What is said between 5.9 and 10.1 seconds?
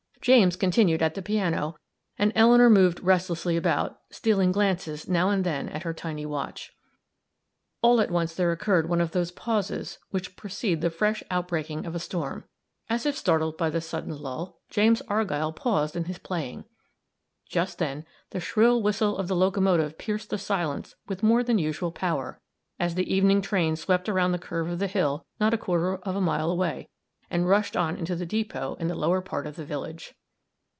tiny watch. All at once there occurred one of those pauses